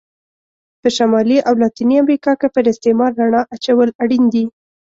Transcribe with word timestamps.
په 0.81 0.87
شمالي 0.95 1.37
او 1.47 1.53
لاتینې 1.61 1.95
امریکا 2.03 2.31
کې 2.39 2.47
پر 2.55 2.63
استعمار 2.71 3.11
رڼا 3.19 3.41
اچول 3.55 3.89
اړین 4.03 4.23
دي. 4.33 4.45